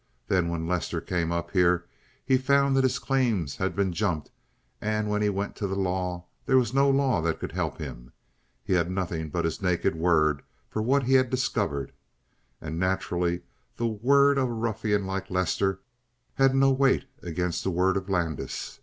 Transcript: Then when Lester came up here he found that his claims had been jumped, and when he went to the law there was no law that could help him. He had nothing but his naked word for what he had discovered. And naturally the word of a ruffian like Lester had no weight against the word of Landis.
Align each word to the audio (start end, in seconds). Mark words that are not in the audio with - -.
Then 0.29 0.49
when 0.49 0.65
Lester 0.65 0.99
came 0.99 1.31
up 1.31 1.51
here 1.51 1.85
he 2.25 2.35
found 2.35 2.75
that 2.75 2.83
his 2.83 2.97
claims 2.97 3.57
had 3.57 3.75
been 3.75 3.93
jumped, 3.93 4.31
and 4.81 5.07
when 5.07 5.21
he 5.21 5.29
went 5.29 5.55
to 5.57 5.67
the 5.67 5.75
law 5.75 6.23
there 6.47 6.57
was 6.57 6.73
no 6.73 6.89
law 6.89 7.21
that 7.21 7.39
could 7.39 7.51
help 7.51 7.77
him. 7.77 8.11
He 8.63 8.73
had 8.73 8.89
nothing 8.89 9.29
but 9.29 9.45
his 9.45 9.61
naked 9.61 9.93
word 9.93 10.41
for 10.71 10.81
what 10.81 11.03
he 11.03 11.13
had 11.13 11.29
discovered. 11.29 11.91
And 12.59 12.79
naturally 12.79 13.41
the 13.77 13.85
word 13.85 14.39
of 14.39 14.49
a 14.49 14.53
ruffian 14.53 15.05
like 15.05 15.29
Lester 15.29 15.79
had 16.33 16.55
no 16.55 16.71
weight 16.71 17.05
against 17.21 17.63
the 17.63 17.69
word 17.69 17.95
of 17.95 18.09
Landis. 18.09 18.79